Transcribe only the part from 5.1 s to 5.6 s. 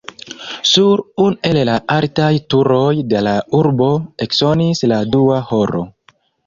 dua